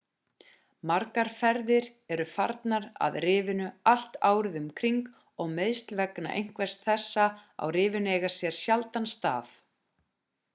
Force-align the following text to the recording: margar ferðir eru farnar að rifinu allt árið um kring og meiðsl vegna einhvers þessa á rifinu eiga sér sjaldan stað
margar 0.91 1.27
ferðir 1.41 1.89
eru 2.15 2.23
farnar 2.37 2.87
að 3.07 3.17
rifinu 3.25 3.67
allt 3.91 4.17
árið 4.29 4.57
um 4.61 4.65
kring 4.81 4.97
og 5.45 5.51
meiðsl 5.59 6.01
vegna 6.01 6.33
einhvers 6.39 6.75
þessa 6.87 7.27
á 7.63 7.65
rifinu 7.77 8.13
eiga 8.17 8.33
sér 8.39 8.59
sjaldan 8.63 9.09
stað 9.17 9.53